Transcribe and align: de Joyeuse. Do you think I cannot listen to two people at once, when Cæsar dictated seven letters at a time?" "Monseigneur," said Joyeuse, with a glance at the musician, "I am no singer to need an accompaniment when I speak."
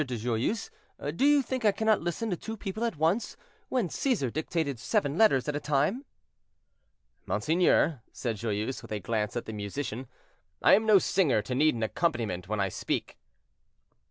de 0.03 0.17
Joyeuse. 0.17 0.71
Do 1.15 1.23
you 1.27 1.43
think 1.43 1.63
I 1.63 1.71
cannot 1.71 2.01
listen 2.01 2.31
to 2.31 2.35
two 2.35 2.57
people 2.57 2.83
at 2.83 2.97
once, 2.97 3.37
when 3.69 3.87
Cæsar 3.87 4.33
dictated 4.33 4.79
seven 4.79 5.15
letters 5.15 5.47
at 5.47 5.55
a 5.55 5.59
time?" 5.59 6.05
"Monseigneur," 7.27 8.01
said 8.11 8.37
Joyeuse, 8.37 8.81
with 8.81 8.91
a 8.91 8.99
glance 8.99 9.37
at 9.37 9.45
the 9.45 9.53
musician, 9.53 10.07
"I 10.63 10.73
am 10.73 10.87
no 10.87 10.97
singer 10.97 11.43
to 11.43 11.53
need 11.53 11.75
an 11.75 11.83
accompaniment 11.83 12.47
when 12.47 12.59
I 12.59 12.67
speak." 12.69 13.19